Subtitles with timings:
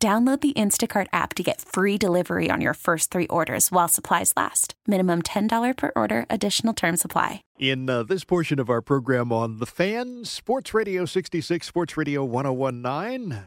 [0.00, 4.32] Download the Instacart app to get free delivery on your first three orders while supplies
[4.36, 4.74] last.
[4.86, 7.42] Minimum $10 per order, additional term supply.
[7.58, 12.24] In uh, this portion of our program on The Fan, Sports Radio 66, Sports Radio
[12.24, 13.42] 1019,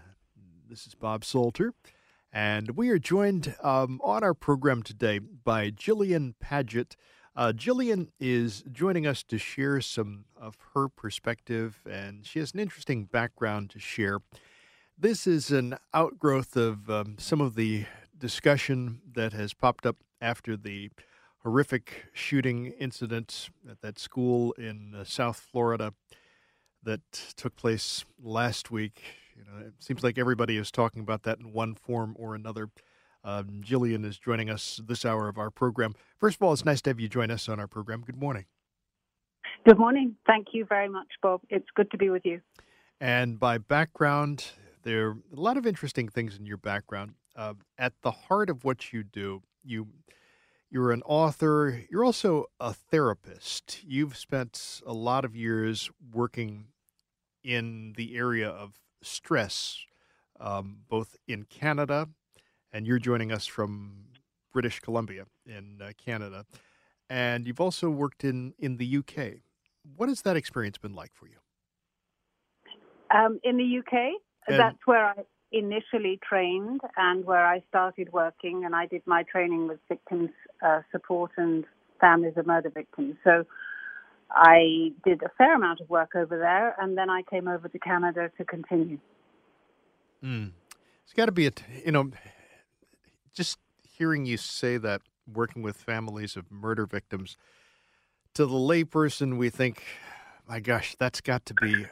[0.70, 1.74] this is Bob Salter.
[2.34, 6.98] And we are joined um, on our program today by Jillian Paget.
[7.34, 12.60] Uh, Jillian is joining us to share some of her perspective, and she has an
[12.60, 14.20] interesting background to share.
[15.02, 20.56] This is an outgrowth of um, some of the discussion that has popped up after
[20.56, 20.92] the
[21.40, 25.96] horrific shooting incident at that school in uh, South Florida
[26.84, 27.02] that
[27.36, 29.02] took place last week.
[29.36, 32.70] You know, it seems like everybody is talking about that in one form or another.
[33.24, 35.96] Um, Jillian is joining us this hour of our program.
[36.20, 38.04] First of all, it's nice to have you join us on our program.
[38.06, 38.46] Good morning.
[39.68, 40.16] Good morning.
[40.28, 41.42] Thank you very much, Bob.
[41.50, 42.42] It's good to be with you.
[43.00, 44.46] And by background,
[44.84, 47.14] there are a lot of interesting things in your background.
[47.36, 49.88] Uh, at the heart of what you do, you
[50.70, 51.84] you're an author.
[51.90, 53.82] You're also a therapist.
[53.86, 56.68] You've spent a lot of years working
[57.44, 59.80] in the area of stress,
[60.40, 62.08] um, both in Canada,
[62.72, 64.06] and you're joining us from
[64.54, 66.46] British Columbia in uh, Canada,
[67.10, 69.42] and you've also worked in in the UK.
[69.98, 71.38] What has that experience been like for you?
[73.14, 78.64] Um, in the UK, and That's where I initially trained and where I started working,
[78.66, 80.30] and I did my training with victims
[80.66, 81.66] uh, support and
[82.00, 83.16] families of murder victims.
[83.24, 83.46] So
[84.32, 87.80] I did a fair amount of work over there, and then I came over to
[87.80, 89.00] Canada to continue.
[90.24, 90.52] Mm.
[91.04, 91.52] It's got to be a,
[91.86, 92.12] you know,
[93.34, 95.02] just hearing you say that
[95.32, 97.38] working with families of murder victims,
[98.34, 99.84] to the layperson, we think,
[100.48, 101.86] my gosh, that's got to be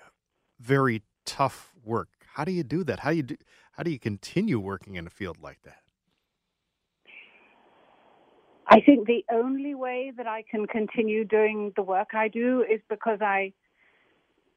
[0.59, 2.09] very tough work.
[2.33, 2.99] How do you do that?
[2.99, 3.35] How do you do,
[3.73, 5.81] how do you continue working in a field like that?
[8.67, 12.79] I think the only way that I can continue doing the work I do is
[12.87, 13.53] because I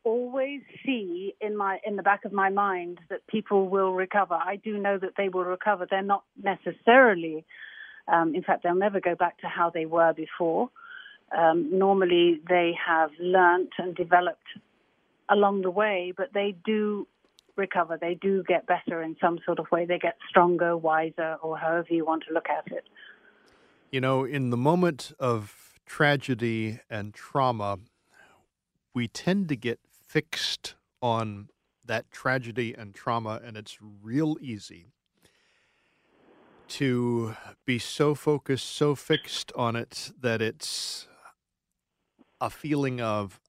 [0.04, 4.34] always see in my in the back of my mind that people will recover.
[4.34, 5.86] I do know that they will recover.
[5.88, 7.44] They're not necessarily,
[8.06, 10.68] um, in fact, they'll never go back to how they were before.
[11.36, 14.48] Um, normally, they have learnt and developed
[15.30, 17.06] along the way, but they do
[17.56, 17.98] recover.
[18.00, 19.84] They do get better in some sort of way.
[19.84, 22.84] They get stronger, wiser, or however you want to look at it.
[23.90, 27.78] You know, in the moment of tragedy and trauma,
[28.94, 31.48] we tend to get fixed on
[31.84, 34.86] that tragedy and trauma, and it's real easy
[36.68, 37.36] to
[37.66, 41.06] be so focused, so fixed on it that it's
[42.40, 43.40] a feeling of,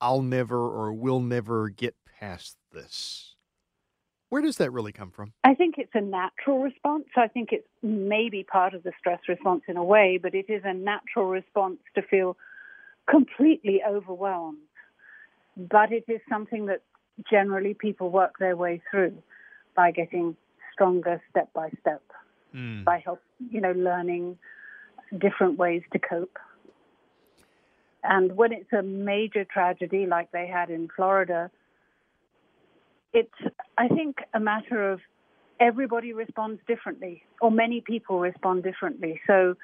[0.00, 3.33] I'll never or will never get past this.
[4.34, 5.32] Where does that really come from?
[5.44, 7.04] I think it's a natural response.
[7.14, 10.62] I think it's maybe part of the stress response in a way, but it is
[10.64, 12.36] a natural response to feel
[13.08, 14.58] completely overwhelmed.
[15.56, 16.82] But it is something that
[17.30, 19.16] generally people work their way through
[19.76, 20.36] by getting
[20.72, 22.02] stronger step by step,
[22.52, 22.82] mm.
[22.82, 24.36] by help, you know, learning
[25.16, 26.38] different ways to cope.
[28.02, 31.52] And when it's a major tragedy like they had in Florida,
[33.14, 35.00] it's, I think, a matter of
[35.60, 39.20] everybody responds differently, or many people respond differently.
[39.26, 39.54] So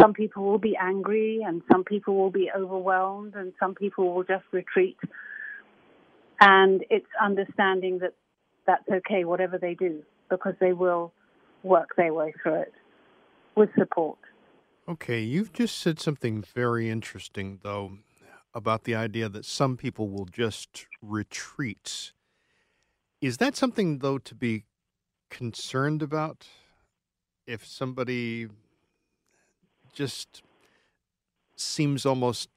[0.00, 4.22] some people will be angry, and some people will be overwhelmed, and some people will
[4.22, 4.96] just retreat.
[6.40, 8.14] And it's understanding that
[8.66, 11.12] that's okay, whatever they do, because they will
[11.64, 12.72] work their way through it
[13.56, 14.18] with support.
[14.88, 17.98] Okay, you've just said something very interesting, though,
[18.54, 22.12] about the idea that some people will just retreat.
[23.20, 24.64] Is that something though to be
[25.30, 26.46] concerned about?
[27.46, 28.48] If somebody
[29.92, 30.42] just
[31.56, 32.48] seems almost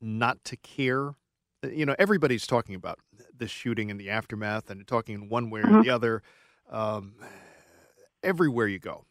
[0.00, 1.14] not to care,
[1.62, 2.98] uh, you know, everybody's talking about
[3.36, 5.82] the shooting and the aftermath, and talking in one way or mm-hmm.
[5.82, 6.22] the other,
[6.70, 7.14] um,
[8.22, 9.04] everywhere you go.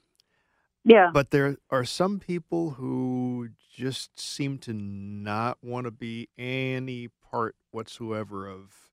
[0.83, 1.09] Yeah.
[1.13, 7.55] But there are some people who just seem to not want to be any part
[7.71, 8.91] whatsoever of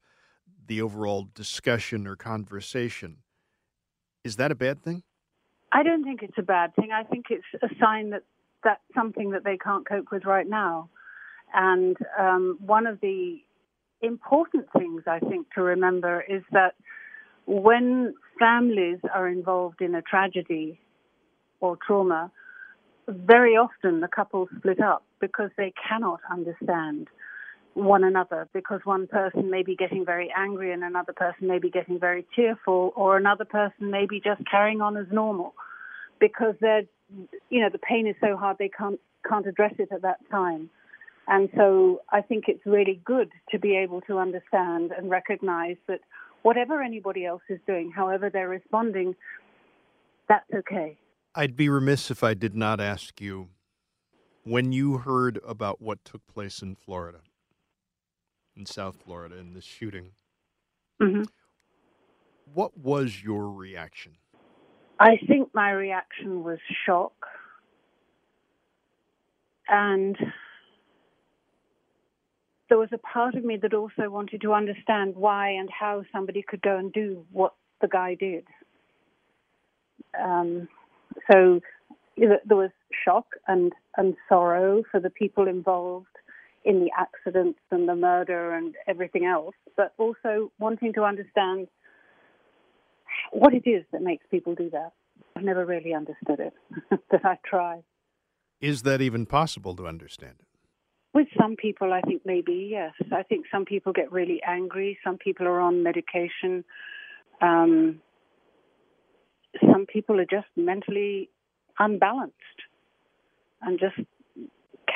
[0.66, 3.18] the overall discussion or conversation.
[4.24, 5.02] Is that a bad thing?
[5.72, 6.90] I don't think it's a bad thing.
[6.92, 8.22] I think it's a sign that
[8.62, 10.88] that's something that they can't cope with right now.
[11.54, 13.38] And um, one of the
[14.00, 16.74] important things I think to remember is that
[17.46, 20.80] when families are involved in a tragedy
[21.60, 22.30] or trauma,
[23.08, 27.08] very often the couples split up because they cannot understand
[27.74, 31.70] one another because one person may be getting very angry and another person may be
[31.70, 35.54] getting very tearful or another person may be just carrying on as normal
[36.20, 36.82] because they're
[37.50, 40.68] you know the pain is so hard they can't can't address it at that time.
[41.28, 46.00] And so I think it's really good to be able to understand and recognize that
[46.42, 49.14] whatever anybody else is doing however they're responding
[50.28, 50.96] that's okay.
[51.34, 53.48] I'd be remiss if I did not ask you
[54.44, 57.20] when you heard about what took place in Florida
[58.56, 60.10] in South Florida in this shooting.
[61.00, 61.22] Mm-hmm.
[62.52, 64.12] What was your reaction?
[65.00, 67.14] I think my reaction was shock.
[69.68, 70.16] And
[72.68, 76.42] there was a part of me that also wanted to understand why and how somebody
[76.46, 78.44] could go and do what the guy did.
[80.22, 80.68] Um,
[81.30, 81.60] so
[82.16, 82.70] there was
[83.04, 86.11] shock and, and sorrow for the people involved
[86.64, 91.68] in the accidents and the murder and everything else, but also wanting to understand
[93.32, 94.92] what it is that makes people do that.
[95.36, 96.52] I've never really understood it,
[97.10, 97.82] but I try.
[98.60, 100.46] Is that even possible to understand it?
[101.14, 102.92] With some people, I think maybe, yes.
[103.12, 104.98] I think some people get really angry.
[105.04, 106.64] Some people are on medication.
[107.42, 108.00] Um,
[109.60, 111.28] some people are just mentally
[111.78, 112.36] unbalanced
[113.60, 113.96] and just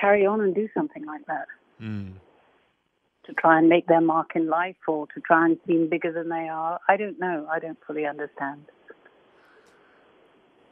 [0.00, 1.46] carry on and do something like that.
[1.80, 2.14] Mm.
[3.26, 6.28] To try and make their mark in life or to try and seem bigger than
[6.28, 6.78] they are.
[6.88, 7.46] I don't know.
[7.50, 8.66] I don't fully understand.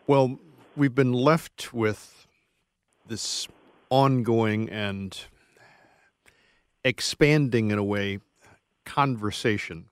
[0.06, 0.38] Well,
[0.76, 2.26] we've been left with
[3.06, 3.48] this
[3.90, 5.18] ongoing and
[6.84, 8.20] expanding, in a way,
[8.84, 9.86] conversation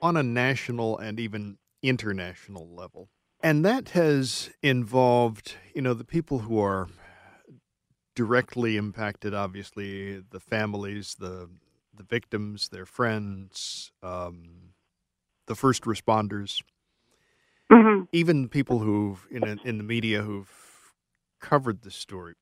[0.00, 3.08] on a national and even international level.
[3.42, 6.88] And that has involved, you know, the people who are
[8.14, 11.48] directly impacted, obviously, the families, the
[11.96, 14.72] the victims, their friends, um,
[15.46, 16.62] the first responders,
[17.70, 18.04] mm-hmm.
[18.12, 20.50] even people who've in a, in the media who've
[21.40, 22.34] covered the story.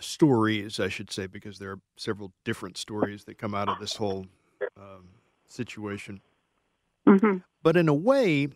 [0.00, 3.96] Stories, I should say, because there are several different stories that come out of this
[3.96, 4.26] whole
[4.76, 5.08] um,
[5.46, 6.20] situation.
[7.06, 7.38] Mm-hmm.
[7.62, 8.48] But in a way,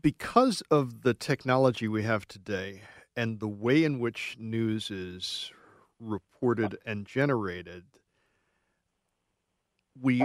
[0.00, 2.82] because of the technology we have today
[3.16, 5.52] and the way in which news is
[6.00, 7.84] reported and generated,
[10.00, 10.18] we,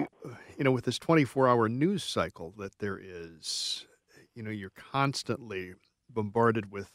[0.57, 3.85] you know, with this 24 hour news cycle that there is,
[4.33, 5.73] you know, you're constantly
[6.09, 6.91] bombarded with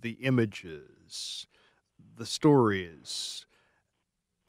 [0.00, 1.46] the images,
[2.16, 3.46] the stories,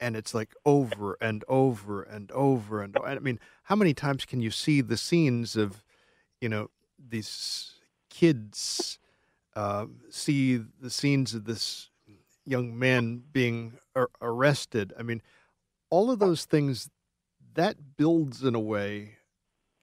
[0.00, 4.40] and it's like over and over and over and I mean, how many times can
[4.40, 5.82] you see the scenes of,
[6.40, 7.72] you know, these
[8.10, 8.98] kids
[9.56, 11.90] uh, see the scenes of this
[12.44, 14.92] young man being ar- arrested.
[14.98, 15.22] I mean,
[15.90, 16.90] all of those things
[17.54, 19.16] that builds in a way,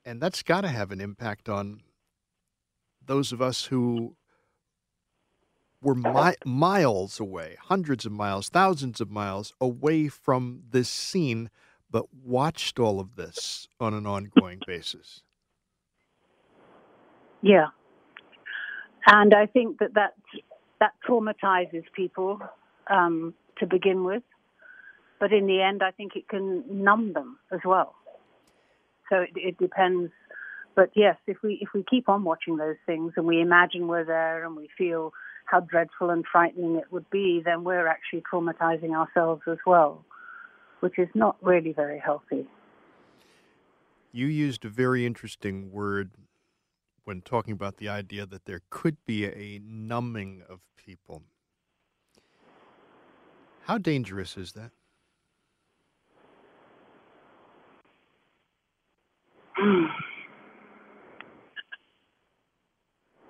[0.05, 1.81] and that's got to have an impact on
[3.05, 4.15] those of us who
[5.81, 11.49] were mi- miles away, hundreds of miles, thousands of miles away from this scene,
[11.89, 15.23] but watched all of this on an ongoing basis.
[17.41, 17.67] Yeah.
[19.05, 20.13] And I think that that,
[20.79, 22.39] that traumatizes people
[22.89, 24.23] um, to begin with.
[25.19, 27.95] But in the end, I think it can numb them as well.
[29.09, 30.11] So it, it depends.
[30.75, 34.05] But yes, if we if we keep on watching those things and we imagine we're
[34.05, 35.13] there and we feel
[35.45, 40.03] how dreadful and frightening it would be, then we're actually traumatizing ourselves as well,
[40.79, 42.47] which is not really very healthy.
[44.11, 46.11] You used a very interesting word
[47.05, 51.23] when talking about the idea that there could be a numbing of people.
[53.63, 54.71] How dangerous is that?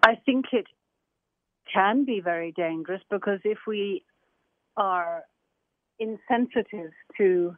[0.05, 0.67] I think it
[1.73, 4.03] can be very dangerous because if we
[4.77, 5.23] are
[5.99, 7.55] insensitive to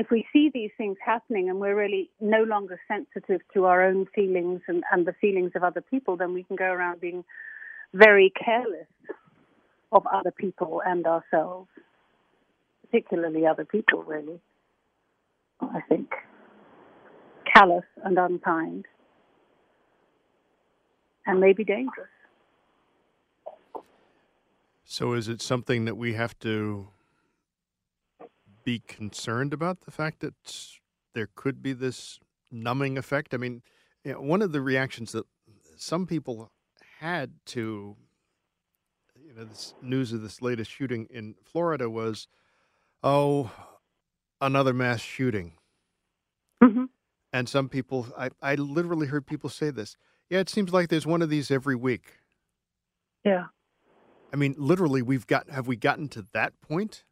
[0.00, 4.06] if we see these things happening and we're really no longer sensitive to our own
[4.14, 7.22] feelings and, and the feelings of other people, then we can go around being
[7.92, 8.88] very careless
[9.92, 11.68] of other people and ourselves,
[12.86, 14.40] particularly other people, really.
[15.60, 16.12] I think.
[17.52, 18.86] Callous and unkind.
[21.26, 22.08] and maybe dangerous.
[24.86, 26.88] So, is it something that we have to
[28.64, 30.34] be concerned about the fact that
[31.14, 32.18] there could be this
[32.50, 33.34] numbing effect?
[33.34, 33.62] I mean,
[34.04, 35.26] you know, one of the reactions that
[35.76, 36.50] some people
[36.98, 37.96] had to
[39.30, 42.28] you know this news of this latest shooting in Florida was,
[43.02, 43.50] oh,
[44.40, 45.52] another mass shooting.
[46.62, 46.84] Mm-hmm.
[47.32, 49.96] And some people, I, I literally heard people say this.
[50.28, 52.18] Yeah, it seems like there's one of these every week.
[53.24, 53.46] Yeah.
[54.32, 55.50] I mean, literally, we've got.
[55.50, 57.04] Have we gotten to that point?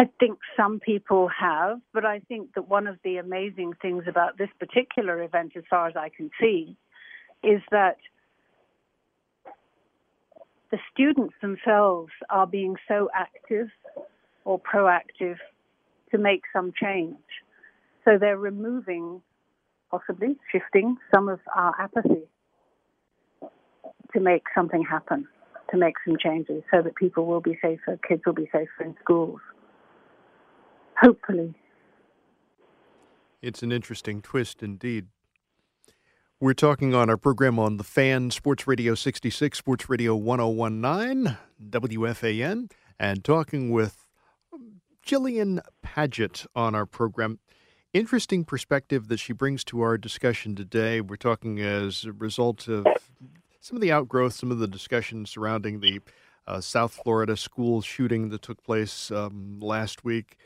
[0.00, 4.38] I think some people have, but I think that one of the amazing things about
[4.38, 6.76] this particular event, as far as I can see,
[7.42, 7.96] is that
[10.70, 13.70] the students themselves are being so active
[14.44, 15.38] or proactive
[16.12, 17.16] to make some change.
[18.04, 19.20] So they're removing,
[19.90, 22.22] possibly shifting some of our apathy
[24.12, 25.26] to make something happen,
[25.72, 28.94] to make some changes so that people will be safer, kids will be safer in
[29.02, 29.40] schools.
[31.00, 31.54] Hopefully.
[33.40, 35.06] It's an interesting twist indeed.
[36.40, 41.36] We're talking on our program on the Fan Sports Radio 66, Sports Radio 1019,
[41.70, 44.04] WFAN, and talking with
[45.06, 47.38] Jillian Paget on our program.
[47.92, 51.00] Interesting perspective that she brings to our discussion today.
[51.00, 52.86] We're talking as a result of
[53.60, 56.00] some of the outgrowth, some of the discussion surrounding the
[56.46, 60.36] uh, South Florida school shooting that took place um, last week.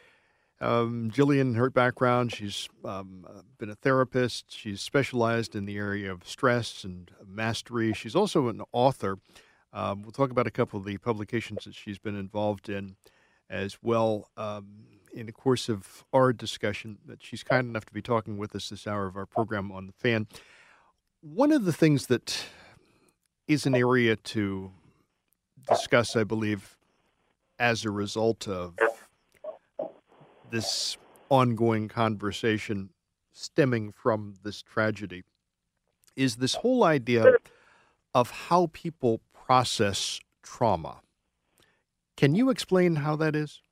[0.62, 4.46] Um, Jillian, her background, she's um, uh, been a therapist.
[4.56, 7.92] She's specialized in the area of stress and mastery.
[7.92, 9.18] She's also an author.
[9.72, 12.94] Um, we'll talk about a couple of the publications that she's been involved in
[13.50, 16.98] as well um, in the course of our discussion.
[17.06, 19.88] That she's kind enough to be talking with us this hour of our program on
[19.88, 20.28] the fan.
[21.22, 22.44] One of the things that
[23.48, 24.70] is an area to
[25.68, 26.76] discuss, I believe,
[27.58, 28.74] as a result of
[30.52, 30.98] this
[31.30, 32.90] ongoing conversation
[33.32, 35.24] stemming from this tragedy
[36.14, 37.24] is this whole idea
[38.14, 41.00] of how people process trauma.
[42.16, 43.62] Can you explain how that is?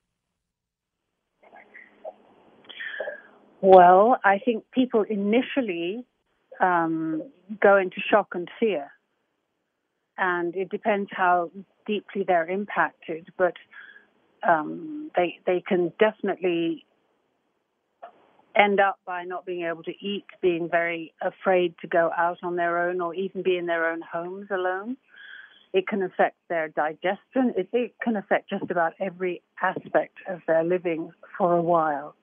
[3.61, 6.03] Well, I think people initially
[6.59, 7.21] um,
[7.61, 8.91] go into shock and fear,
[10.17, 11.51] and it depends how
[11.85, 13.27] deeply they're impacted.
[13.37, 13.53] But
[14.47, 16.85] um, they they can definitely
[18.55, 22.55] end up by not being able to eat, being very afraid to go out on
[22.55, 24.97] their own or even be in their own homes alone.
[25.73, 27.53] It can affect their digestion.
[27.55, 32.15] It, it can affect just about every aspect of their living for a while.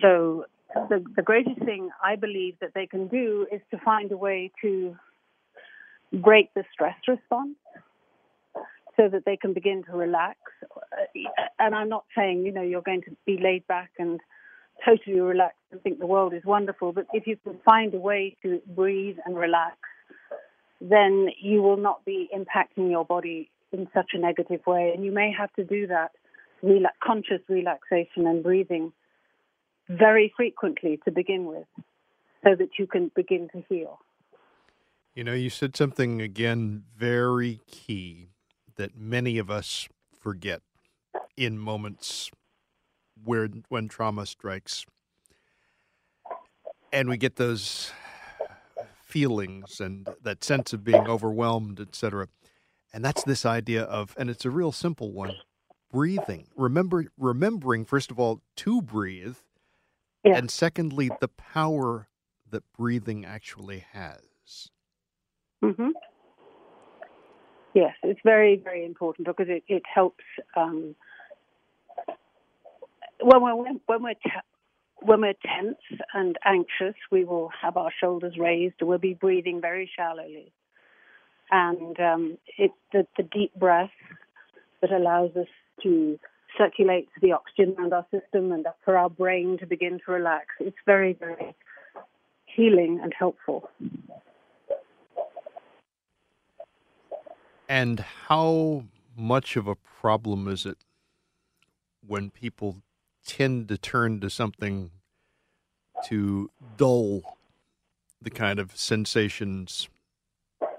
[0.00, 4.16] So the, the greatest thing I believe that they can do is to find a
[4.16, 4.96] way to
[6.12, 7.56] break the stress response
[8.96, 10.38] so that they can begin to relax.
[10.62, 11.20] Uh,
[11.58, 14.20] and I'm not saying, you know, you're going to be laid back and
[14.84, 18.36] totally relaxed and think the world is wonderful, but if you can find a way
[18.42, 19.76] to breathe and relax,
[20.80, 24.92] then you will not be impacting your body in such a negative way.
[24.94, 26.12] And you may have to do that
[27.02, 28.92] conscious relaxation and breathing
[29.88, 31.66] very frequently to begin with
[32.42, 33.98] so that you can begin to heal.
[35.14, 38.30] You know, you said something again very key
[38.76, 39.88] that many of us
[40.18, 40.62] forget
[41.36, 42.30] in moments
[43.22, 44.84] where when trauma strikes
[46.92, 47.92] and we get those
[49.02, 52.28] feelings and that sense of being overwhelmed etc
[52.92, 55.34] and that's this idea of and it's a real simple one
[55.92, 59.36] breathing remember remembering first of all to breathe
[60.24, 60.36] yeah.
[60.36, 62.08] and secondly the power
[62.50, 64.68] that breathing actually has
[65.62, 65.90] mm-hmm.
[67.74, 70.24] Yes, it's very, very important because it, it helps
[70.56, 70.94] um,
[73.20, 74.14] when we're when we're
[75.00, 75.76] when we're tense
[76.14, 78.76] and anxious, we will have our shoulders raised.
[78.80, 80.52] We'll be breathing very shallowly,
[81.50, 83.90] and um, it's the, the deep breath
[84.80, 85.48] that allows us
[85.82, 86.18] to
[86.56, 90.46] circulate the oxygen around our system and for our brain to begin to relax.
[90.60, 91.54] It's very, very
[92.46, 93.68] healing and helpful.
[97.68, 98.84] And how
[99.16, 100.78] much of a problem is it
[102.06, 102.82] when people
[103.26, 104.90] tend to turn to something
[106.06, 107.22] to dull
[108.20, 109.88] the kind of sensations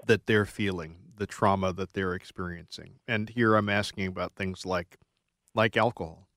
[0.04, 3.00] that they're feeling, the trauma that they're experiencing?
[3.08, 4.98] And here I'm asking about things like
[5.54, 6.28] like alcohol.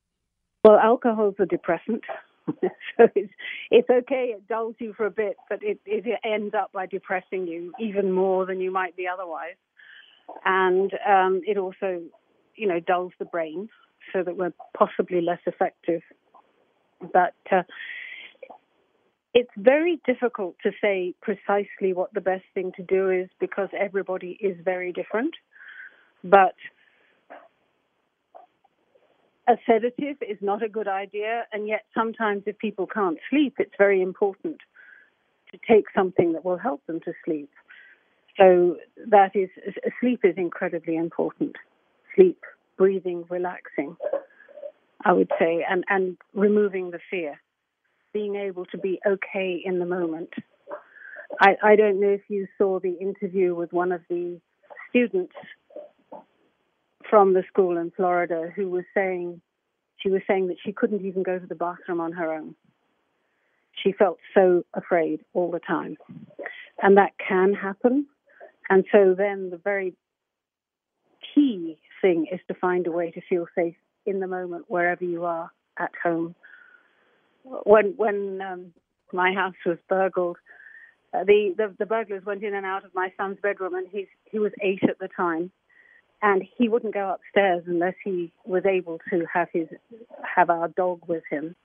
[0.64, 2.04] Well, alcohol is a depressant,
[2.48, 3.32] so it's
[3.70, 4.34] it's okay.
[4.36, 8.12] It dulls you for a bit, but it it ends up by depressing you even
[8.12, 9.56] more than you might be otherwise.
[10.46, 12.02] And um, it also,
[12.56, 13.70] you know, dulls the brain
[14.14, 16.02] so that we're possibly less effective.
[17.14, 17.64] But uh,
[19.34, 24.38] it's very difficult to say precisely what the best thing to do is because everybody
[24.42, 25.34] is very different.
[26.24, 26.56] But
[29.48, 33.74] a sedative is not a good idea, and yet sometimes if people can't sleep, it's
[33.78, 34.58] very important
[35.52, 37.50] to take something that will help them to sleep.
[38.40, 38.78] So
[39.08, 39.50] that is,
[40.00, 41.56] sleep is incredibly important.
[42.16, 42.40] Sleep,
[42.78, 43.98] breathing, relaxing,
[45.04, 47.40] I would say, and, and removing the fear,
[48.14, 50.30] being able to be okay in the moment.
[51.40, 54.40] I, I don't know if you saw the interview with one of the
[54.90, 55.34] students
[57.10, 59.42] from the school in Florida who was saying
[59.98, 62.56] she was saying that she couldn't even go to the bathroom on her own.
[63.84, 65.98] She felt so afraid all the time.
[66.82, 68.08] And that can happen.
[68.70, 69.94] And so then the very
[71.34, 75.26] key thing is to find a way to feel safe in the moment wherever you
[75.26, 76.36] are at home.
[77.44, 78.74] When when um,
[79.12, 80.38] my house was burgled,
[81.14, 84.08] uh, the, the the burglars went in and out of my son's bedroom, and he's
[84.32, 85.52] he was eight at the time,
[86.22, 89.68] and he wouldn't go upstairs unless he was able to have his
[90.36, 91.56] have our dog with him,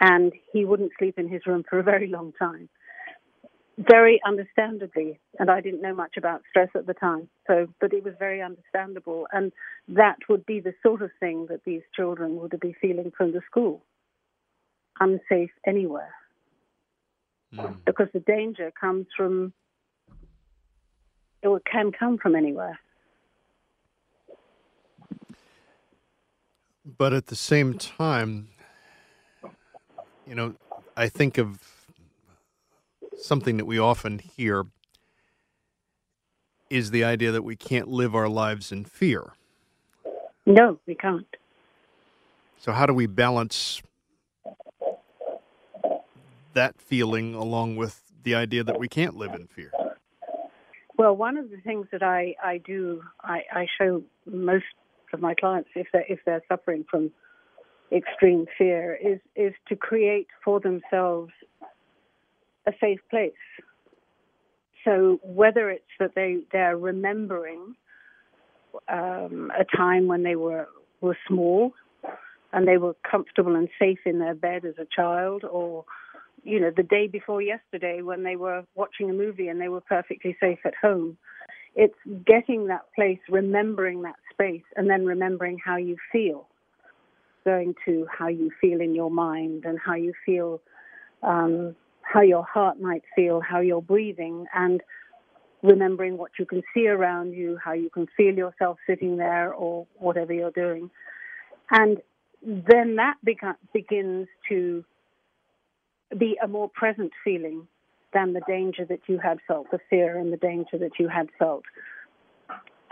[0.00, 2.68] and he wouldn't sleep in his room for a very long time.
[3.78, 8.02] Very understandably, and I didn't know much about stress at the time, so but it
[8.02, 9.52] was very understandable, and
[9.88, 13.42] that would be the sort of thing that these children would be feeling from the
[13.50, 13.82] school,
[14.98, 16.14] unsafe anywhere,
[17.54, 17.76] mm.
[17.84, 19.52] because the danger comes from
[21.42, 22.78] it can come from anywhere.
[26.98, 28.48] But at the same time,
[30.26, 30.54] you know,
[30.96, 31.75] I think of
[33.18, 34.66] something that we often hear
[36.68, 39.32] is the idea that we can't live our lives in fear.
[40.44, 41.26] No, we can't.
[42.58, 43.82] So, how do we balance
[46.54, 49.70] that feeling along with the idea that we can't live in fear?
[50.96, 54.64] Well, one of the things that I, I do, I, I show most
[55.12, 57.10] of my clients if they're if they're suffering from
[57.92, 61.32] extreme fear is is to create for themselves
[62.66, 63.32] a safe place.
[64.84, 67.74] So whether it's that they they're remembering
[68.88, 70.68] um, a time when they were
[71.00, 71.72] were small
[72.52, 75.84] and they were comfortable and safe in their bed as a child, or
[76.44, 79.80] you know the day before yesterday when they were watching a movie and they were
[79.80, 81.18] perfectly safe at home
[81.76, 81.94] it's
[82.26, 86.48] getting that place, remembering that space, and then remembering how you feel.
[87.44, 90.60] Going to how you feel in your mind and how you feel,
[91.22, 91.76] um,
[92.12, 94.82] how your heart might feel, how you're breathing, and
[95.62, 99.86] remembering what you can see around you, how you can feel yourself sitting there or
[99.96, 100.90] whatever you're doing.
[101.70, 101.98] And
[102.42, 104.84] then that beca- begins to
[106.16, 107.66] be a more present feeling
[108.12, 111.28] than the danger that you had felt, the fear and the danger that you had
[111.38, 111.64] felt.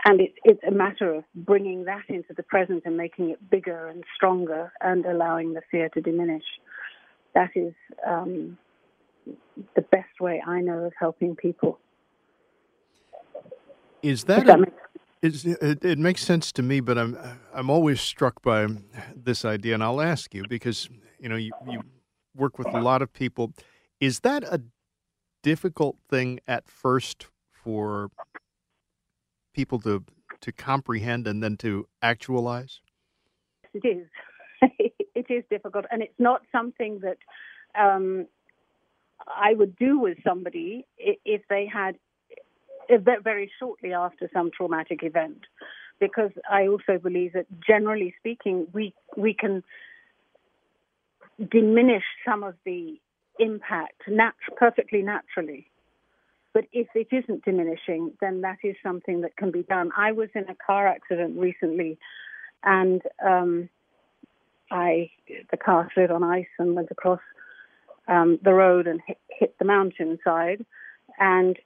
[0.03, 3.87] And it, it's a matter of bringing that into the present and making it bigger
[3.87, 6.43] and stronger and allowing the fear to diminish.
[7.33, 7.73] That is
[8.05, 8.57] um,
[9.75, 11.79] the best way I know of helping people.
[14.01, 14.65] Is that, that a,
[15.21, 17.17] is, it, it, makes sense to me, but I'm
[17.53, 18.67] I'm always struck by
[19.15, 21.81] this idea, and I'll ask you because you know you, you
[22.35, 23.53] work with a lot of people.
[23.99, 24.61] Is that a
[25.41, 28.11] difficult thing at first for
[29.53, 30.03] people to
[30.41, 32.81] to comprehend and then to actualize?
[33.73, 34.07] It is.
[35.15, 37.17] it is difficult, and it's not something that
[37.79, 38.27] um,
[39.27, 41.97] I would do with somebody if they had
[43.23, 45.39] very shortly after some traumatic event,
[45.99, 49.63] because I also believe that generally speaking, we we can
[51.51, 52.99] diminish some of the
[53.39, 55.67] impact nat- perfectly naturally.
[56.53, 59.91] But if it isn't diminishing, then that is something that can be done.
[59.97, 61.97] I was in a car accident recently,
[62.63, 63.69] and um,
[64.71, 65.09] I
[65.51, 67.19] the car slid on ice and went across
[68.07, 70.65] um, the road and hit, hit the mountainside,
[71.19, 71.57] and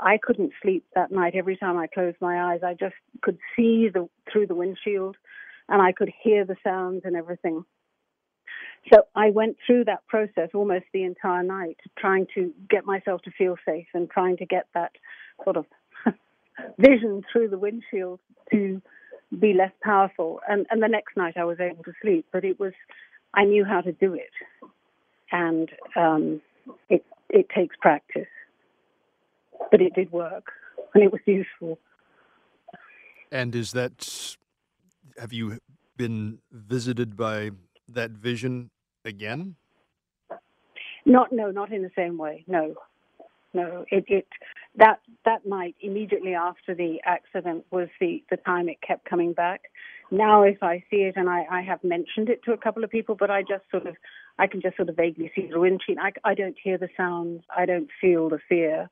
[0.00, 1.34] I couldn't sleep that night.
[1.34, 5.16] Every time I closed my eyes, I just could see the through the windshield,
[5.68, 7.64] and I could hear the sounds and everything.
[8.92, 13.30] So I went through that process almost the entire night, trying to get myself to
[13.30, 14.92] feel safe and trying to get that
[15.44, 15.66] sort of
[16.78, 18.20] vision through the windshield
[18.52, 18.80] to
[19.38, 20.40] be less powerful.
[20.48, 22.72] And, and the next night I was able to sleep, but it was,
[23.34, 24.30] I knew how to do it.
[25.32, 26.40] And um,
[26.88, 28.26] it it takes practice.
[29.70, 30.52] But it did work,
[30.94, 31.78] and it was useful.
[33.30, 34.36] And is that?
[35.18, 35.58] Have you
[35.96, 37.50] been visited by
[37.88, 38.70] that vision
[39.04, 39.56] again?
[41.04, 42.44] Not, no, not in the same way.
[42.46, 42.74] No,
[43.52, 43.84] no.
[43.90, 44.28] It, it
[44.76, 49.62] that that night immediately after the accident was the the time it kept coming back.
[50.10, 52.90] Now, if I see it, and I, I have mentioned it to a couple of
[52.90, 53.94] people, but I just sort of,
[54.38, 55.98] I can just sort of vaguely see the windshield.
[56.00, 57.42] I, I don't hear the sounds.
[57.54, 58.88] I don't feel the fear.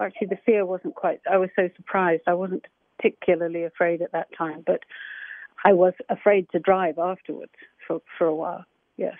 [0.00, 1.20] Actually, the fear wasn't quite.
[1.30, 2.22] I was so surprised.
[2.26, 2.66] I wasn't
[2.98, 4.80] particularly afraid at that time, but
[5.64, 7.52] I was afraid to drive afterwards
[7.86, 8.64] for for a while.
[8.96, 9.16] Yes.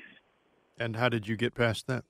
[0.79, 2.05] And how did you get past that?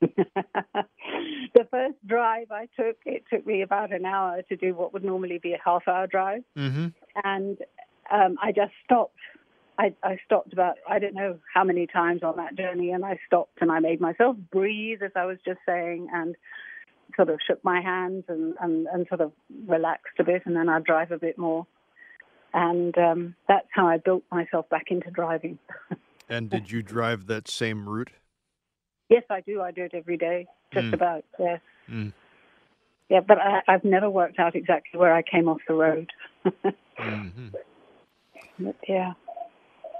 [0.00, 5.04] the first drive I took, it took me about an hour to do what would
[5.04, 6.44] normally be a half hour drive.
[6.56, 6.88] Mm-hmm.
[7.24, 7.58] And
[8.10, 9.18] um, I just stopped.
[9.78, 13.18] I, I stopped about, I don't know how many times on that journey, and I
[13.26, 16.34] stopped and I made myself breathe, as I was just saying, and
[17.14, 19.32] sort of shook my hands and, and, and sort of
[19.66, 21.66] relaxed a bit, and then I'd drive a bit more.
[22.52, 25.58] And um, that's how I built myself back into driving.
[26.28, 28.10] and did you drive that same route?
[29.08, 29.62] Yes, I do.
[29.62, 30.92] I do it every day, just mm.
[30.92, 31.24] about.
[31.38, 31.60] Yes.
[31.90, 32.12] Mm.
[33.08, 36.10] Yeah, but I, have never worked out exactly where I came off the road.
[36.46, 37.48] mm-hmm.
[38.58, 39.12] But yeah.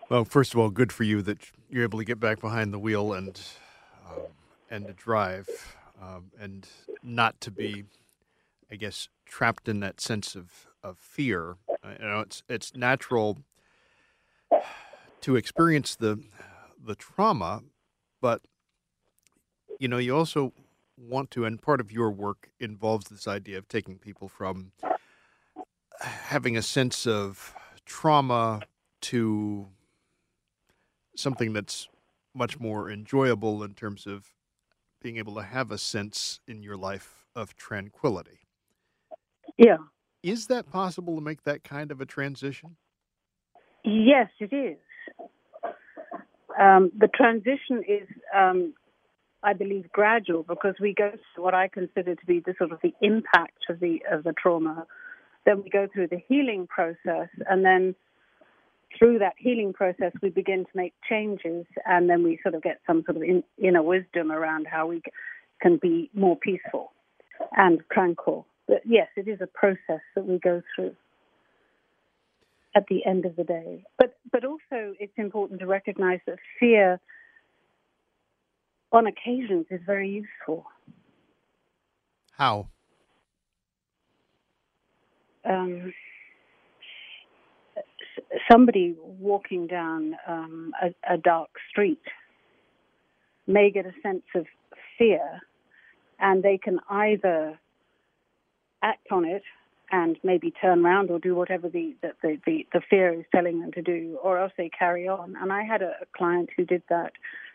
[0.09, 2.79] Well, first of all, good for you that you're able to get back behind the
[2.79, 3.39] wheel and
[4.09, 4.23] um,
[4.71, 6.67] and to drive, um, and
[7.03, 7.85] not to be,
[8.71, 11.57] I guess, trapped in that sense of of fear.
[11.85, 13.37] You know, it's it's natural
[15.21, 16.25] to experience the
[16.83, 17.63] the trauma,
[18.23, 18.41] but
[19.79, 20.55] you know, you also
[20.97, 24.73] want to, and part of your work involves this idea of taking people from
[26.01, 28.63] having a sense of trauma
[29.03, 29.69] to
[31.19, 31.89] something that's
[32.35, 34.33] much more enjoyable in terms of
[35.01, 38.41] being able to have a sense in your life of tranquility.
[39.57, 39.79] Yeah.
[40.23, 42.77] Is that possible to make that kind of a transition?
[43.85, 44.79] Yes, it is.
[46.61, 48.75] Um, the transition is um,
[49.43, 52.81] I believe, gradual because we go through what I consider to be the sort of
[52.83, 54.87] the impact of the of the trauma.
[55.47, 57.95] Then we go through the healing process, and then
[58.97, 62.81] through that healing process, we begin to make changes, and then we sort of get
[62.87, 65.03] some sort of in, inner wisdom around how we
[65.61, 66.93] can be more peaceful
[67.57, 68.47] and tranquil.
[68.67, 70.95] But yes, it is a process that we go through
[72.75, 73.85] at the end of the day.
[73.99, 77.01] But but also, it's important to recognize that fear
[78.93, 80.67] on occasions is very useful.
[82.33, 82.69] How?
[85.45, 85.93] Um,
[88.51, 92.03] somebody walking down um, a, a dark street
[93.47, 94.47] may get a sense of
[94.99, 95.41] fear,
[96.19, 97.59] and they can either
[98.83, 99.43] act on it
[99.91, 103.73] and maybe turn around or do whatever the, the, the, the, fear is telling them
[103.73, 105.35] to do, or else they carry on.
[105.41, 107.13] And I had a, a client who did that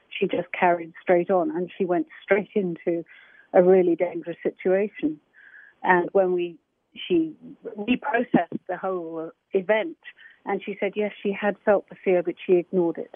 [0.09, 3.03] she just carried straight on and she went straight into
[3.53, 5.19] a really dangerous situation.
[5.83, 6.57] And when we
[7.07, 7.33] she
[7.77, 9.97] reprocessed the whole event,
[10.45, 13.15] and she said yes, she had felt the fear, but she ignored it.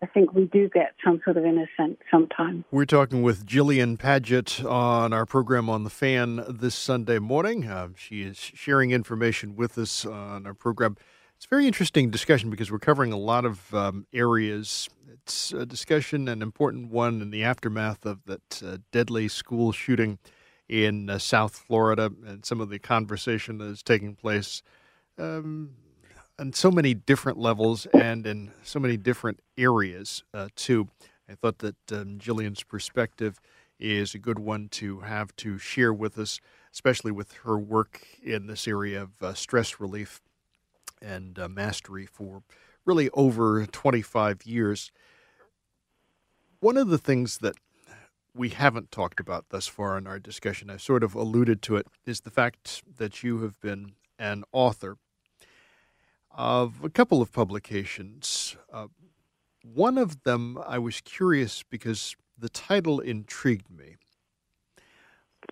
[0.00, 2.64] I think we do get some sort of innocence sometimes.
[2.70, 7.66] We're talking with Jillian Paget on our program on the fan this Sunday morning.
[7.66, 10.96] Uh, she is sharing information with us on our program.
[11.36, 14.88] It's a very interesting discussion because we're covering a lot of um, areas
[15.28, 20.18] it's a discussion, an important one in the aftermath of that uh, deadly school shooting
[20.68, 24.62] in uh, South Florida and some of the conversation that is taking place
[25.18, 25.72] um,
[26.38, 30.88] on so many different levels and in so many different areas, uh, too.
[31.28, 33.40] I thought that um, Jillian's perspective
[33.78, 36.40] is a good one to have to share with us,
[36.72, 40.20] especially with her work in this area of uh, stress relief
[41.02, 42.42] and uh, mastery for
[42.84, 44.90] really over 25 years.
[46.60, 47.56] One of the things that
[48.34, 51.86] we haven't talked about thus far in our discussion, I've sort of alluded to it,
[52.06, 54.96] is the fact that you have been an author
[56.38, 58.56] of a couple of publications.
[58.72, 58.86] Uh,
[59.62, 63.96] one of them I was curious because the title intrigued me.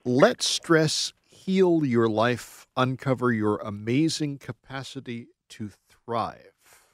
[0.04, 6.84] Let stress heal your life, uncover your amazing capacity to thrive.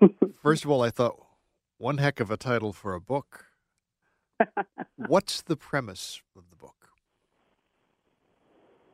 [0.42, 1.18] First of all, I thought,
[1.78, 3.46] one heck of a title for a book.
[4.96, 6.88] What's the premise of the book?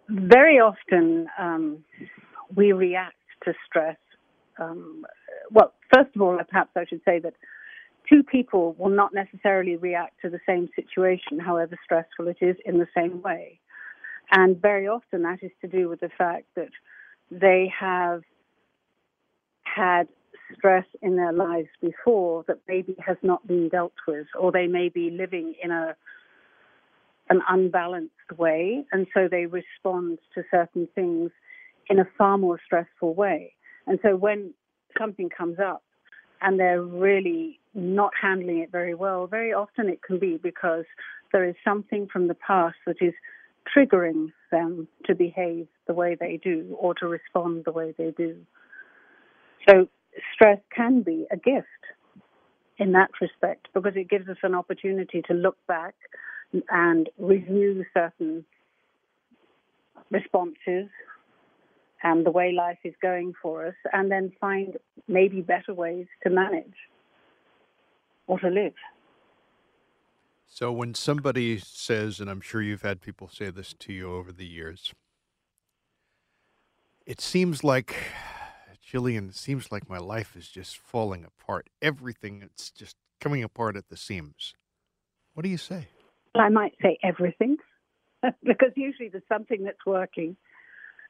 [0.08, 1.84] Very often um,
[2.54, 3.96] we react to stress
[4.58, 5.04] Um,
[5.50, 7.34] well, first of all, perhaps I should say that
[8.08, 12.78] two people will not necessarily react to the same situation, however stressful it is, in
[12.78, 13.60] the same way.
[14.30, 16.70] And very often that is to do with the fact that
[17.30, 18.22] they have
[19.62, 20.08] had
[20.56, 24.88] stress in their lives before that maybe has not been dealt with, or they may
[24.88, 25.94] be living in a
[27.30, 31.30] an unbalanced way, and so they respond to certain things
[31.88, 33.52] in a far more stressful way.
[33.86, 34.52] And so when
[34.98, 35.82] something comes up
[36.40, 40.84] and they're really not handling it very well, very often it can be because
[41.32, 43.14] there is something from the past that is
[43.76, 48.36] triggering them to behave the way they do or to respond the way they do.
[49.68, 49.88] So
[50.34, 51.66] stress can be a gift
[52.78, 55.94] in that respect because it gives us an opportunity to look back
[56.70, 58.44] and review certain
[60.10, 60.88] responses
[62.02, 66.30] and the way life is going for us, and then find maybe better ways to
[66.30, 66.74] manage
[68.26, 68.74] or to live.
[70.46, 74.32] So, when somebody says, and I'm sure you've had people say this to you over
[74.32, 74.92] the years,
[77.06, 77.94] it seems like,
[78.86, 81.68] Jillian, it seems like my life is just falling apart.
[81.82, 84.54] Everything, it's just coming apart at the seams.
[85.34, 85.88] What do you say?
[86.34, 87.56] I might say everything,
[88.22, 90.36] because usually there's something that's working.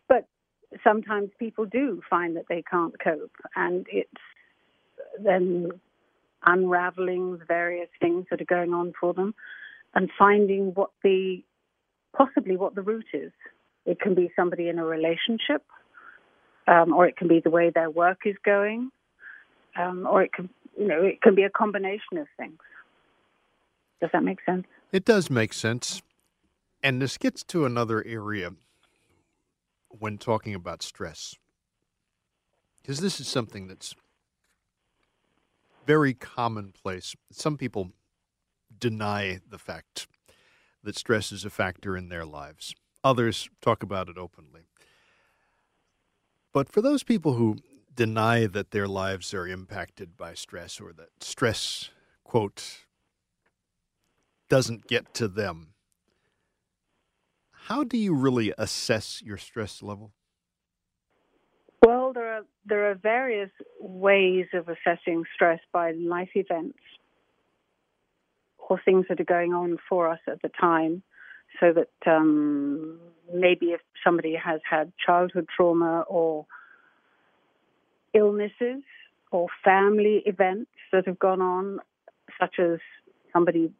[0.08, 0.26] But
[0.84, 4.10] sometimes people do find that they can't cope, and it's
[5.22, 5.70] then
[6.44, 9.34] unraveling the various things that are going on for them
[9.94, 11.42] and finding what the
[12.16, 13.32] possibly what the root is.
[13.86, 15.64] It can be somebody in a relationship,
[16.66, 18.90] um, or it can be the way their work is going,
[19.76, 22.58] um, or it can you know it can be a combination of things.
[24.00, 24.66] Does that make sense?
[24.92, 26.02] It does make sense.
[26.80, 28.52] And this gets to another area
[29.90, 31.34] when talking about stress.
[32.80, 33.94] Because this is something that's
[35.86, 37.14] very commonplace.
[37.32, 37.90] Some people
[38.78, 40.06] deny the fact
[40.82, 44.62] that stress is a factor in their lives, others talk about it openly.
[46.52, 47.56] But for those people who
[47.94, 51.90] deny that their lives are impacted by stress or that stress,
[52.24, 52.84] quote,
[54.48, 55.74] doesn't get to them,
[57.68, 60.14] how do you really assess your stress level?
[61.84, 66.78] Well, there are there are various ways of assessing stress by life events
[68.56, 71.02] or things that are going on for us at the time.
[71.60, 72.98] So that um,
[73.34, 76.46] maybe if somebody has had childhood trauma or
[78.14, 78.82] illnesses
[79.30, 81.80] or family events that have gone on,
[82.40, 82.78] such as
[83.30, 83.70] somebody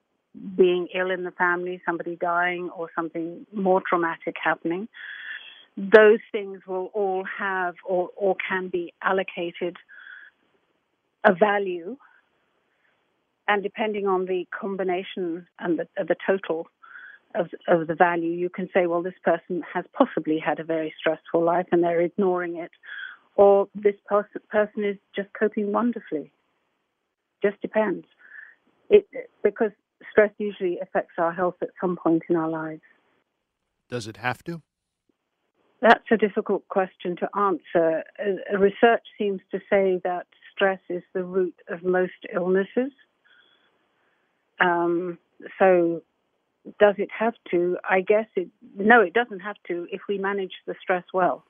[0.57, 4.89] being ill in the family, somebody dying, or something more traumatic happening,
[5.77, 9.77] those things will all have or, or can be allocated
[11.25, 11.97] a value.
[13.47, 16.69] And depending on the combination and the, the total
[17.35, 20.93] of, of the value, you can say, well, this person has possibly had a very
[20.99, 22.71] stressful life and they're ignoring it,
[23.37, 26.33] or this pers- person is just coping wonderfully.
[27.43, 28.07] Just depends.
[28.91, 29.07] It,
[29.43, 29.71] because
[30.11, 32.83] stress usually affects our health at some point in our lives.
[33.89, 34.63] Does it have to?
[35.81, 38.03] That's a difficult question to answer.
[38.59, 42.93] Research seems to say that stress is the root of most illnesses.
[44.61, 45.19] Um,
[45.59, 46.03] so,
[46.81, 47.79] does it have to?
[47.89, 48.49] I guess it.
[48.77, 51.45] No, it doesn't have to if we manage the stress well.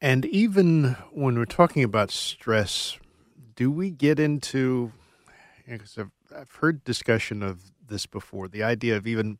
[0.00, 2.98] And even when we're talking about stress,
[3.56, 4.92] do we get into?
[5.66, 5.98] Because
[6.36, 8.48] I've heard discussion of this before.
[8.48, 9.38] The idea of even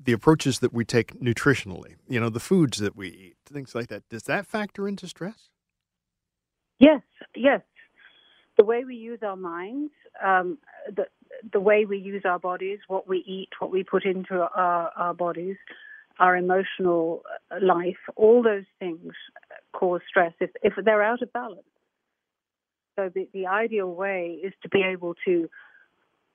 [0.00, 3.88] the approaches that we take nutritionally, you know, the foods that we eat, things like
[3.88, 4.08] that.
[4.08, 5.50] Does that factor into stress?
[6.78, 7.02] Yes,
[7.34, 7.62] yes.
[8.56, 9.92] The way we use our minds,
[10.24, 10.58] um,
[10.94, 11.06] the
[11.52, 15.14] the way we use our bodies, what we eat, what we put into our, our
[15.14, 15.56] bodies,
[16.18, 17.22] our emotional
[17.62, 19.12] life, all those things
[19.72, 21.62] cause stress if, if they're out of balance.
[22.98, 25.48] So the, the ideal way is to be able to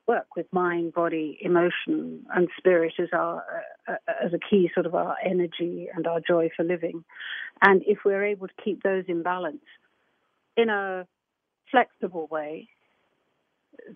[0.08, 3.44] work with mind, body, emotion, and spirit as our
[3.88, 7.04] uh, as a key sort of our energy and our joy for living.
[7.62, 9.64] And if we're able to keep those in balance
[10.58, 11.08] in a
[11.72, 12.68] flexible way,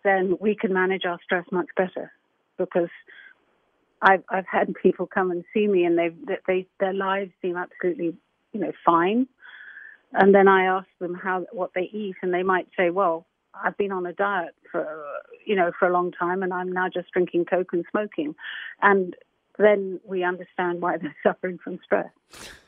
[0.04, 2.12] then we can manage our stress much better.
[2.58, 2.90] Because
[4.02, 6.10] I've I've had people come and see me, and they
[6.48, 8.16] they their lives seem absolutely
[8.54, 9.28] you know fine.
[10.14, 13.78] And then I ask them how what they eat, and they might say, "Well, I've
[13.78, 14.88] been on a diet for
[15.46, 18.36] you know for a long time, and I'm now just drinking coke and smoking,
[18.82, 19.16] and
[19.58, 22.10] then we understand why they're suffering from stress.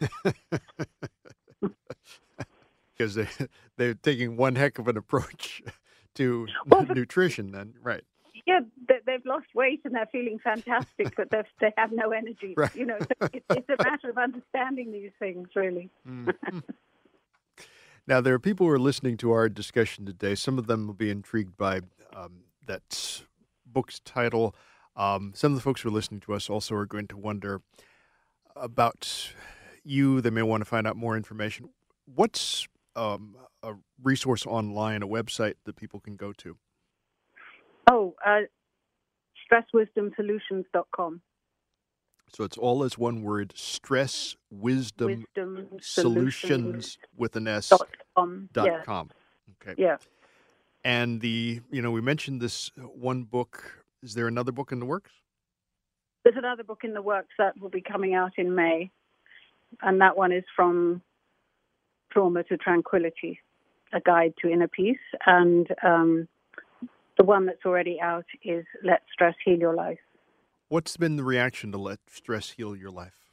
[2.97, 3.27] because they
[3.77, 5.61] they're taking one heck of an approach
[6.15, 7.51] to Well, nutrition.
[7.51, 8.03] Then right,
[8.45, 12.53] Yeah, they- they've lost weight and they're feeling fantastic, but they've, they have no energy.
[12.57, 12.73] Right.
[12.75, 15.89] You know, so it, it's a matter of understanding these things, really.
[16.07, 16.33] Mhm.
[18.09, 20.33] Now there are people who are listening to our discussion today.
[20.33, 23.21] Some of them will be intrigued by um, that
[23.67, 24.55] book's title.
[24.95, 27.61] Um, some of the folks who are listening to us also are going to wonder
[28.55, 29.31] about
[29.83, 30.21] you.
[30.21, 31.69] They may want to find out more information.
[32.05, 36.57] What's um, a resource online, a website that people can go to?
[37.91, 38.41] Oh, uh,
[39.51, 41.21] stresswisdomsolutions.com.
[42.33, 48.49] So it's all as one word: stress wisdom Wisdom solutions with an S dot com.
[48.53, 49.09] dot Yeah, com.
[49.61, 49.75] Okay.
[49.81, 49.97] yeah.
[50.83, 53.83] And the you know we mentioned this one book.
[54.01, 55.11] Is there another book in the works?
[56.23, 58.91] There's another book in the works that will be coming out in May,
[59.81, 61.01] and that one is from
[62.11, 63.39] trauma to tranquility,
[63.93, 64.97] a guide to inner peace.
[65.25, 66.27] And um,
[67.17, 69.99] the one that's already out is Let Stress Heal Your Life.
[70.69, 73.31] What's been the reaction to let stress heal your life?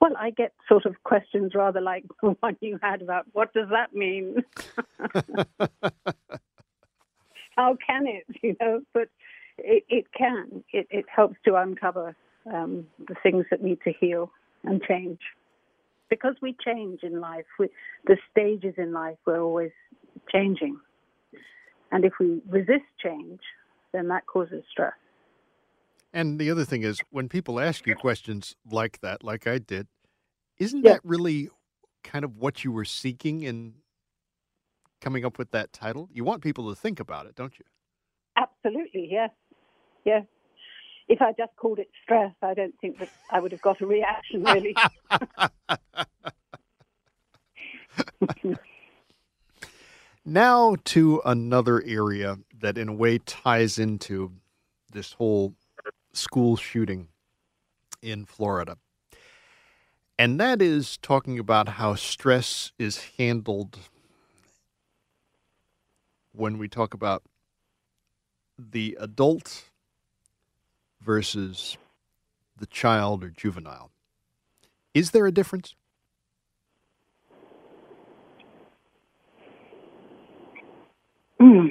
[0.00, 3.68] Well, I get sort of questions rather like the one you had about what does
[3.70, 4.42] that mean?
[7.56, 8.24] How can it?
[8.42, 9.08] You know, but
[9.56, 10.64] it, it can.
[10.72, 12.16] It, it helps to uncover
[12.52, 14.32] um, the things that need to heal
[14.64, 15.20] and change.
[16.10, 17.68] Because we change in life, we,
[18.04, 19.70] the stages in life, we're always
[20.30, 20.78] changing.
[21.92, 23.40] And if we resist change,
[23.92, 24.92] then that causes stress.
[26.16, 29.86] And the other thing is, when people ask you questions like that, like I did,
[30.58, 30.92] isn't Yeah.
[30.94, 31.50] that really
[32.02, 33.74] kind of what you were seeking in
[35.02, 36.08] coming up with that title?
[36.10, 37.66] You want people to think about it, don't you?
[38.34, 39.28] Absolutely, yes.
[40.06, 40.24] Yes.
[41.06, 43.86] If I just called it stress, I don't think that I would have got a
[43.86, 44.74] reaction, really.
[50.28, 54.32] Now to another area that, in a way, ties into
[54.90, 55.54] this whole
[56.16, 57.08] school shooting
[58.02, 58.76] in Florida.
[60.18, 63.78] And that is talking about how stress is handled
[66.32, 67.22] when we talk about
[68.58, 69.70] the adult
[71.02, 71.76] versus
[72.56, 73.90] the child or juvenile.
[74.94, 75.74] Is there a difference?
[81.38, 81.66] Hmm.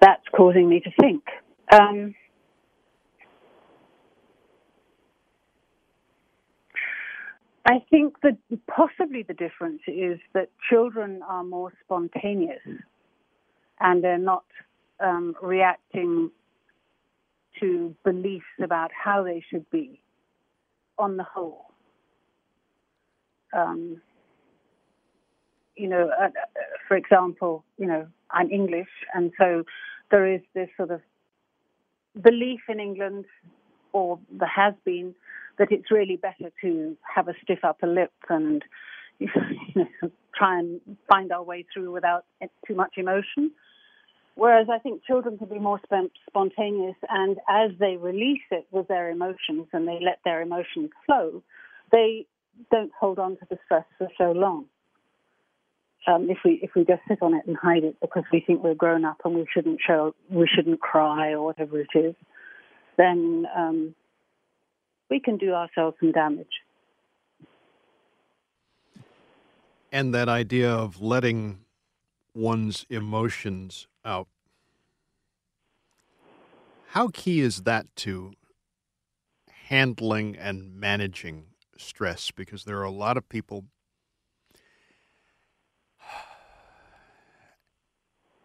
[0.00, 1.24] That's causing me to think.
[1.72, 2.14] Um,
[7.68, 12.62] I think that possibly the difference is that children are more spontaneous
[13.78, 14.44] and they're not
[15.00, 16.30] um, reacting
[17.60, 20.00] to beliefs about how they should be
[20.98, 21.66] on the whole.
[23.52, 24.00] Um,
[25.76, 26.30] you know, uh, uh,
[26.86, 29.64] for example, you know, I'm English, and so
[30.10, 31.02] there is this sort of
[32.22, 33.26] belief in England,
[33.92, 35.14] or there has been,
[35.58, 38.64] that it's really better to have a stiff upper lip and
[39.18, 39.28] you
[39.74, 42.24] know, try and find our way through without
[42.66, 43.50] too much emotion.
[44.36, 45.80] Whereas I think children can be more
[46.28, 51.42] spontaneous, and as they release it with their emotions and they let their emotions flow,
[51.90, 52.24] they
[52.70, 54.66] don't hold on to the stress for so long.
[56.06, 58.62] Um, if we if we just sit on it and hide it because we think
[58.62, 62.14] we're grown up and we shouldn't show we shouldn't cry or whatever it is,
[62.96, 63.94] then um,
[65.10, 66.46] we can do ourselves some damage.
[69.90, 71.60] And that idea of letting
[72.34, 74.28] one's emotions out.
[76.88, 78.32] How key is that to
[79.68, 82.30] handling and managing stress?
[82.30, 83.64] Because there are a lot of people,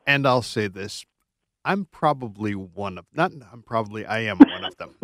[0.07, 1.05] and I'll say this
[1.65, 4.95] I'm probably one of, not, I'm probably, I am one of them,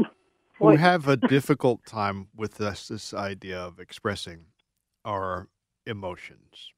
[0.59, 4.45] who have a difficult time with this, this idea of expressing
[5.05, 5.47] our
[5.85, 6.73] emotions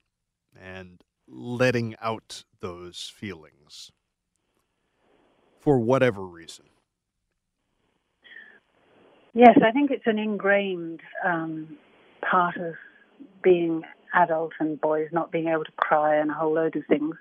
[0.59, 3.91] and letting out those feelings
[5.59, 6.65] for whatever reason.
[9.33, 11.77] Yes, I think it's an ingrained um,
[12.29, 12.73] part of
[13.41, 17.15] being adult and boys not being able to cry and a whole load of things.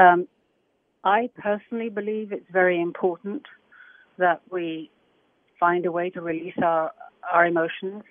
[0.00, 0.28] Um,
[1.02, 3.42] I personally believe it's very important
[4.18, 4.90] that we
[5.58, 6.92] find a way to release our
[7.32, 8.02] our emotions.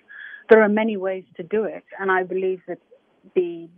[0.50, 2.78] There are many ways to do it, and I believe that
[3.34, 3.68] the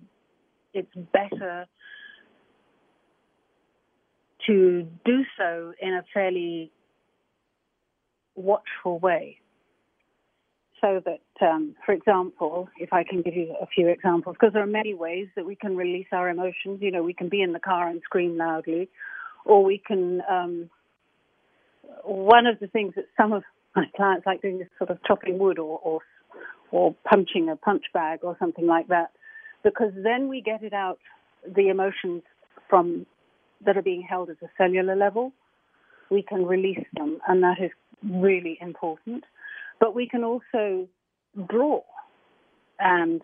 [0.73, 1.67] it's better
[4.47, 6.71] to do so in a fairly
[8.37, 9.39] watchful way.
[10.81, 14.63] so that, um, for example, if I can give you a few examples, because there
[14.63, 16.81] are many ways that we can release our emotions.
[16.81, 18.89] You know, we can be in the car and scream loudly,
[19.45, 20.23] or we can.
[20.29, 20.71] Um,
[22.05, 23.43] one of the things that some of
[23.77, 26.01] my clients like doing this sort of chopping wood or, or
[26.73, 29.11] or punching a punch bag or something like that,
[29.65, 30.99] because then we get it out
[31.57, 32.23] the emotions
[32.69, 33.07] from
[33.65, 35.33] that are being held at a cellular level.
[36.11, 37.71] We can release them, and that is
[38.09, 39.25] really important.
[39.81, 40.89] But we can also
[41.49, 41.83] draw
[42.79, 43.21] and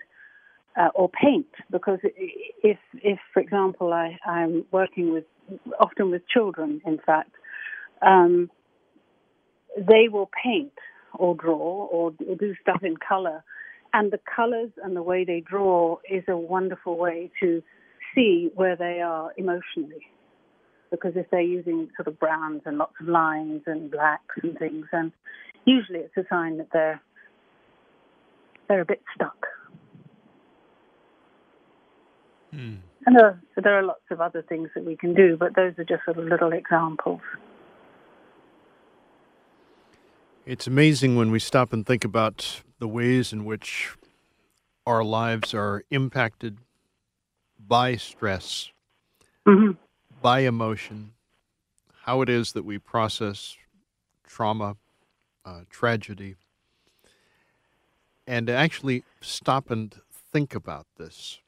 [0.79, 5.25] uh, or paint because if, if for example, I, I'm working with
[5.81, 7.31] often with children, in fact,
[8.03, 8.51] um,
[9.77, 10.73] they will paint
[11.15, 13.45] or draw or do stuff in color,
[13.93, 17.63] and the colors and the way they draw is a wonderful way to
[18.15, 20.07] see where they are emotionally
[20.91, 24.87] because if they're using sort of browns and lots of lines and blacks and things,
[24.93, 25.13] and
[25.65, 27.01] usually it's a sign that they're
[28.69, 29.47] they're a bit stuck.
[32.51, 32.77] Hmm.
[33.07, 35.75] And there are, there are lots of other things that we can do, but those
[35.79, 37.21] are just sort of little examples.
[40.47, 43.97] It's amazing when we stop and think about the ways in which
[44.87, 46.59] our lives are impacted
[47.59, 48.71] by stress,
[49.47, 49.73] mm-hmm
[50.23, 51.13] by emotion,
[52.05, 53.57] how it is that we process
[54.27, 54.77] trauma,
[55.45, 56.35] uh, tragedy,
[58.27, 61.39] and actually stop and think about this.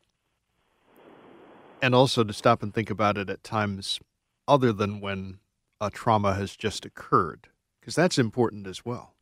[1.83, 4.01] And also to stop and think about it at times
[4.47, 5.39] other than when
[5.81, 7.49] a trauma has just occurred,
[7.81, 9.15] because that's important as well.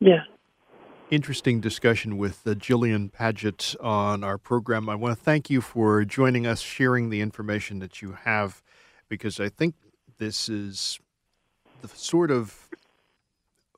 [0.00, 0.24] Yeah
[1.10, 4.88] interesting discussion with uh, Jillian Paget on our program.
[4.88, 8.62] I want to thank you for joining us, sharing the information that you have,
[9.08, 9.74] because I think
[10.18, 11.00] this is
[11.82, 12.68] the sort of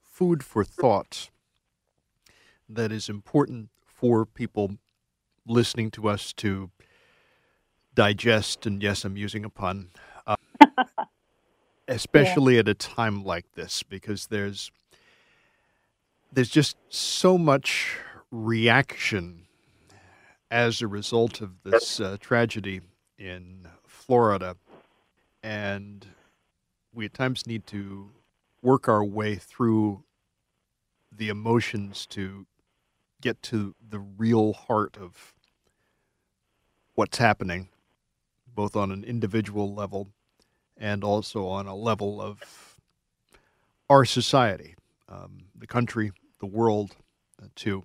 [0.00, 1.30] food for thought
[2.68, 4.76] that is important for people
[5.46, 6.70] listening to us to
[7.94, 8.66] digest.
[8.66, 9.90] And yes, I'm using a pun.
[10.26, 10.36] Uh,
[11.92, 12.60] especially yeah.
[12.60, 14.70] at a time like this, because there's
[16.32, 17.98] there's just so much
[18.30, 19.46] reaction
[20.50, 22.80] as a result of this uh, tragedy
[23.18, 24.56] in Florida.
[25.42, 26.06] And
[26.92, 28.10] we at times need to
[28.62, 30.04] work our way through
[31.10, 32.46] the emotions to
[33.20, 35.34] get to the real heart of
[36.94, 37.68] what's happening,
[38.46, 40.08] both on an individual level
[40.82, 42.76] and also on a level of
[43.88, 44.74] our society,
[45.08, 46.96] um, the country, the world
[47.40, 47.84] uh, too.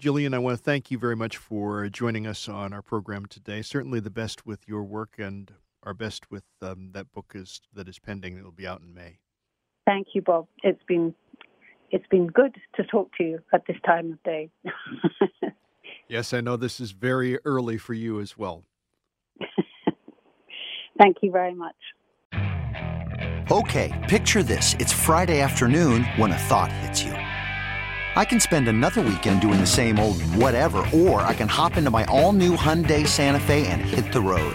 [0.00, 3.62] Jillian, I want to thank you very much for joining us on our program today.
[3.62, 7.88] Certainly the best with your work and our best with um, that book is that
[7.88, 8.38] is pending.
[8.38, 9.18] It'll be out in May.
[9.88, 10.46] Thank you, Bob.
[10.62, 11.14] It's been
[11.90, 14.50] it's been good to talk to you at this time of day.
[16.08, 18.64] yes, I know this is very early for you as well.
[20.98, 21.76] Thank you very much.
[23.50, 24.74] Okay, picture this.
[24.74, 27.12] It's Friday afternoon when a thought hits you.
[27.12, 31.90] I can spend another weekend doing the same old whatever, or I can hop into
[31.90, 34.54] my all new Hyundai Santa Fe and hit the road.